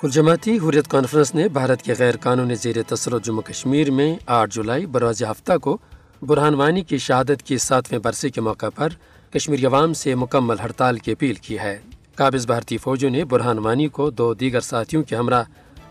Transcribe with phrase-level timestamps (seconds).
[0.00, 4.54] کل جماعتی حریت کانفرنس نے بھارت کے غیر قانونی زیر تسلط جموں کشمیر میں آٹھ
[4.54, 5.78] جولائی بروز ہفتہ کو
[6.22, 8.88] برہان وانی کی شہادت کی ساتویں برسی کے موقع پر
[9.30, 11.78] کشمیری عوام سے مکمل ہڑتال کی اپیل کی ہے۔
[12.14, 15.42] قابض بھارتی فوجوں نے برہان وانی کو دو دیگر ساتھیوں کے ہمراہ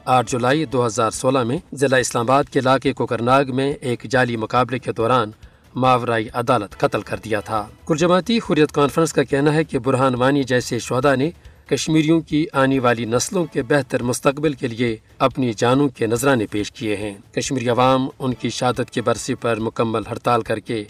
[0.06, 4.38] آٹھ جولائی دو ہزار سولہ میں ضلع اسلام آباد کے علاقے کوکرناگ میں ایک جعلی
[4.38, 5.32] مقابلے کے دوران
[5.76, 10.16] ماورائی عدالت قتل کر دیا تھا۔ کل جماعتی حریت کانفرنس کا کہنا ہے کہ برہان
[10.16, 11.32] وانی جیسے شہدا نے
[11.72, 16.72] کشمیریوں کی آنے والی نسلوں کے بہتر مستقبل کے لیے اپنی جانوں کے نذرانے پیش
[16.72, 20.84] کیے ہیں۔ کشمیری عوام ان کی شہادت کے برسی پر مکمل ہڑتال کر کے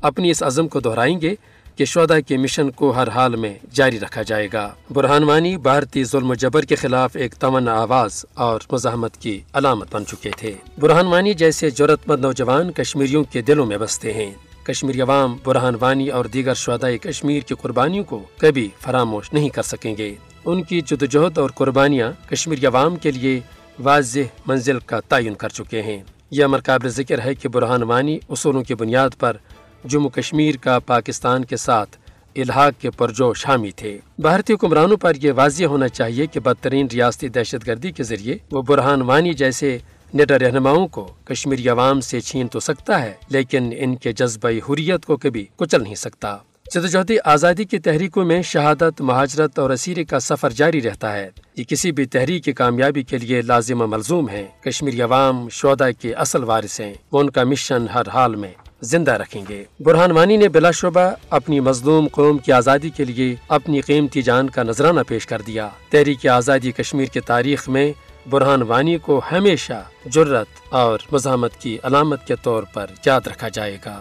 [0.00, 1.34] اپنی اس عزم کو دہرائیں گے
[1.76, 6.04] کہ شہدا کے مشن کو ہر حال میں جاری رکھا جائے گا۔ برہان وانی بھارتی
[6.04, 10.54] ظلم و جبر کے خلاف ایک تمنا آواز اور مزاحمت کی علامت بن چکے تھے۔
[10.80, 14.32] برہان وانی جیسے ضرورت مند نوجوان کشمیریوں کے دلوں میں بستے ہیں۔
[14.68, 19.62] کشمیری عوام برہان وانی اور دیگر شہدائی کشمیر کی قربانیوں کو کبھی فراموش نہیں کر
[19.62, 23.40] سکیں گے۔ ان کی جدوجہد اور قربانیاں کشمیری عوام کے لیے
[23.78, 28.18] واضح منزل کا تعین کر چکے ہیں۔ یہ امر قابل ذکر ہے کہ برہان وانی
[28.28, 29.36] اصولوں کی بنیاد پر
[29.84, 31.96] جموں کشمیر کا پاکستان کے ساتھ
[32.36, 37.28] الحاق کے پرجوش حامی تھے۔ بھارتی حکمرانوں پر یہ واضح ہونا چاہیے کہ بدترین ریاستی
[37.28, 39.78] دہشت گردی کے ذریعے وہ برہان وانی جیسے
[40.14, 45.06] نڈر رہنماؤں کو کشمیری عوام سے چھین تو سکتا ہے، لیکن ان کے جذبہ حریت
[45.06, 46.36] کو کبھی کچل نہیں سکتا۔
[46.74, 51.64] جدوجہدی آزادی کی تحریکوں میں شہادت، مہاجرت اور اسیرے کا سفر جاری رہتا ہے۔ یہ
[51.64, 56.44] کسی بھی تحریک کی کامیابی کے لیے لازم ملزوم ہے کشمیری عوام شودا کے اصل
[56.44, 60.48] وارث ہیں۔ وہ ان کا مشن ہر حال میں زندہ رکھیں گے۔ برہان وانی نے
[60.48, 65.26] بلا شبہ اپنی مظلوم قوم کی آزادی کے لیے اپنی قیمتی جان کا نذرانہ پیش
[65.26, 67.92] کر دیا۔ تحریک آزادی کشمیر کی تاریخ میں
[68.30, 73.78] برہان وانی کو ہمیشہ جرت اور مزاحمت کی علامت کے طور پر یاد رکھا جائے
[73.86, 74.00] گا۔